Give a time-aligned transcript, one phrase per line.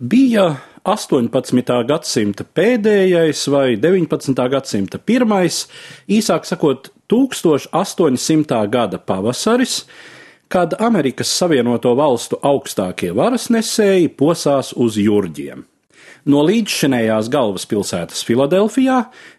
[0.00, 0.54] bija
[0.88, 1.74] 18.
[1.84, 4.46] gadsimta pēdējais vai 19.
[4.48, 5.66] gadsimta pirmais,
[6.08, 8.62] īsāk sakot, 1800.
[8.70, 9.84] gada pavasaris,
[10.48, 15.66] kad Amerikas Savienoto Valstu augstākie varasnesēji posās uz jurģiem.
[16.28, 18.98] No līdzšinējās galvaspilsētas Filadelfijā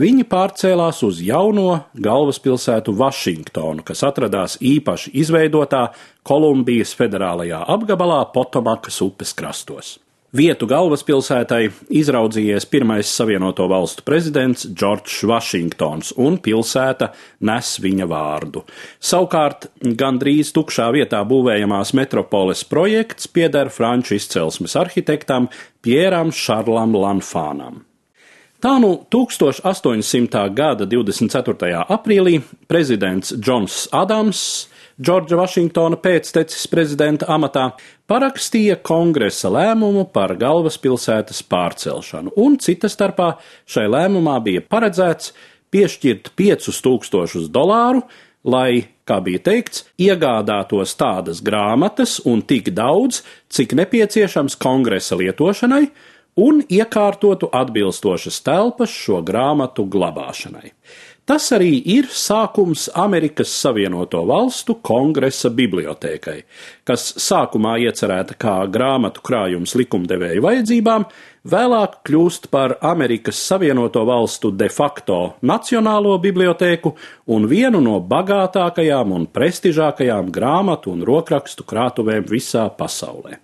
[0.00, 5.90] viņi pārcēlās uz jauno galvaspilsētu Vašingtonu, kas atradās īpaši izveidotā
[6.24, 9.98] Kolumbijas federālajā apgabalā Potomakas upes krastos.
[10.32, 17.10] Vietu galvaspilsētai izraudzījies pirmais Savienoto Valstu prezidents Džordžs Vašingtons, un pilsēta
[17.44, 18.62] nes viņa vārdu.
[18.96, 19.68] Savukārt,
[20.00, 25.52] gandrīz tukšā vietā būvējamās metropoles projekts pieder franču izcelsmes arhitektam
[25.84, 27.82] Pieram Šarlam Lanfānam.
[28.62, 30.42] Tā nu 1800.
[30.54, 31.80] gada 24.
[31.90, 32.36] aprīlī
[32.70, 34.42] prezidents Džons Adams
[35.02, 37.72] Džordža Vašingtona pēctecis prezidenta amatā,
[38.06, 43.32] parakstīja kongresa lēmumu par galvaspilsētas pārcelšanu, un cita starpā
[43.66, 45.32] šai lēmumā bija paredzēts
[45.74, 48.04] piešķirt 5000 dolāru,
[48.46, 55.86] lai, kā bija teikts, iegādātos tādas grāmatas un tik daudz, cik nepieciešams kongresa lietošanai,
[56.36, 60.72] un iekārtotu atbilstošas telpas šo grāmatu glabāšanai.
[61.22, 66.40] Tas arī ir sākums Amerikas Savienoto Valstu kongresa bibliotēkai,
[66.82, 71.06] kas sākumā iecerēta kā grāmatu krājums likumdevēju vajadzībām,
[71.46, 76.96] vēlāk kļūst par Amerikas Savienoto Valstu de facto nacionālo bibliotēku
[77.30, 83.38] un vienu no bagātākajām un prestižākajām grāmatu un rokrakstu krātuvēm visā pasaulē.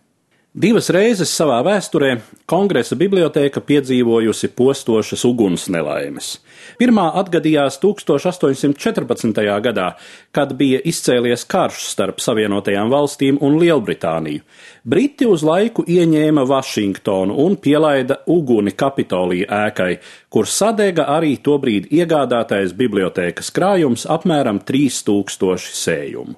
[0.59, 2.17] Divas reizes savā vēsturē
[2.51, 6.33] kongresa bibliotēka piedzīvojusi postošas uguns nelaimes.
[6.81, 9.39] Pirmā atgadījās 1814.
[9.63, 9.93] gadā,
[10.35, 14.43] kad bija izcēlies karš starp Savienotajām valstīm un Lielbritāniju.
[14.83, 19.93] Briti uz laiku ieņēma Vašingtonu un pielaida uguni Kapitolija ēkai,
[20.27, 26.35] kur sadega arī tobrīd iegādātais bibliotēkas krājums apmēram 3000 sējumu.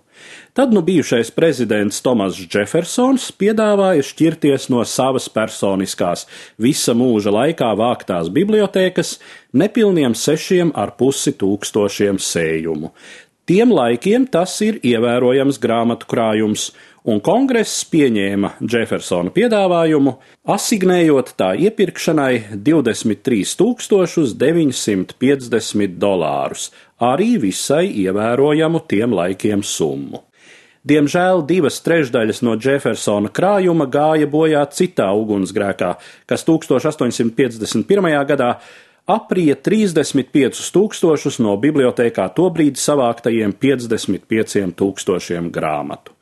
[0.56, 6.26] Tad nu bijušais prezidents Tomas Jeffersons piedāvāja šķirties no savas personiskās,
[6.58, 9.16] visa mūža laikā vāktās bibliotēkas
[9.52, 12.92] nepilniem sešiem ar pusi tūkstošiem sējumu.
[13.50, 16.68] Tiem laikiem tas ir ievērojams grāmatu krājums,
[17.08, 20.16] un kongress pieņēma Jeffersona piedāvājumu,
[20.52, 23.44] asignējot tā iepirkšanai 23
[24.40, 30.26] 950 dolārus, arī visai ievērojamu tiem laikiem summu.
[30.80, 35.90] Diemžēl divas trešdaļas no Jeffersona krājuma gāja bojā citā ugunsgrēkā,
[36.24, 38.14] kas 1851.
[38.30, 38.54] gadā
[39.04, 46.16] aprija 35 tūkstošus no bibliotekā tobrīd savāktajiem 55 tūkstošiem grāmatu.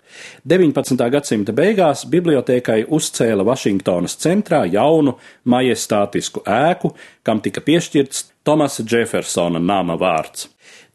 [0.49, 1.11] 19.
[1.11, 6.93] gadsimta beigās bibliotekai uzcēla Vašingtonas centrā jaunu majestātisku ēku,
[7.23, 10.49] kam tika piešķirts Tomasa Jeffersona nama vārds.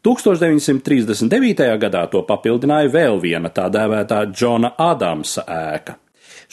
[0.04, 1.64] 1939.
[1.80, 6.03] gadā to papildināja vēl viena tā dēvētā Džona Adamsa ēka.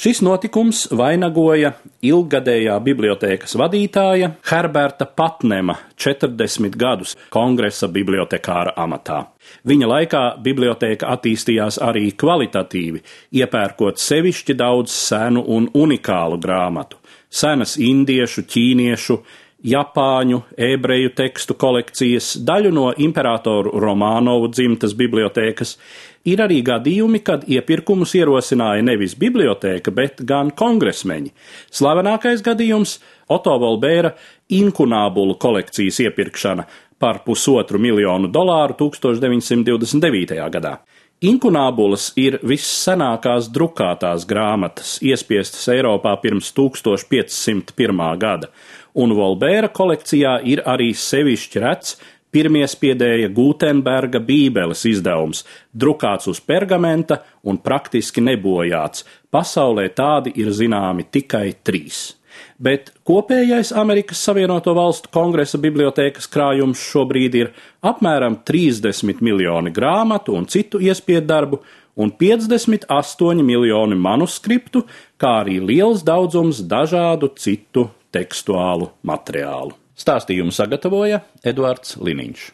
[0.02, 9.20] Šis notikums vainagoja ilggadējā bibliotēkas vadītāja Herberta Patnema 40 gadus kongresa bibliotekāra amatā.
[9.70, 13.04] Viņa laikā bibliotēka attīstījās arī kvalitatīvi,
[13.44, 16.98] iepērkot sevišķi daudz senu un unikālu grāmatu,
[17.30, 19.20] senas indiešu, ķīniešu,
[19.62, 25.76] Japāņu, ebreju tekstu kolekcijas, daļu no imperatoru Romānovu dzimtas bibliotēkas.
[26.26, 31.34] Ir arī gadījumi, kad iepirkumus ierosināja nevis bibliotēka, bet gan kongresmeņi.
[31.70, 33.00] Slavenākais gadījums-
[33.36, 34.16] Oto Volbēra
[34.50, 36.66] inkunābulu kolekcijas iepirkšana
[37.00, 40.50] par pusotru miljonu dolāru 1929.
[40.50, 40.80] gadā.
[41.22, 48.18] Inkunābulas ir vissenākās drukātās grāmatas, iespiestas Eiropā pirms 1501.
[48.18, 48.50] gada,
[48.94, 51.98] un Volbēra kolekcijā ir arī sevišķi rets
[52.32, 55.44] pirmie spiedēja Gutenberga bībeles izdevums,
[55.76, 59.04] drukāts uz pergamenta un praktiski nebojāts.
[59.32, 62.10] Pasaulē tādi ir zināmi tikai trīs
[62.62, 67.52] bet kopējais Amerikas Savienoto Valstu kongresa bibliotēkas krājums šobrīd ir
[67.86, 71.62] apmēram 30 miljoni grāmatu un citu iespiedu darbu
[72.02, 74.86] un 58 miljoni manuskriptu,
[75.20, 79.76] kā arī liels daudzums dažādu citu tekstuālu materiālu.
[80.02, 82.48] Stāstījumu sagatavoja Eduards Liniņš.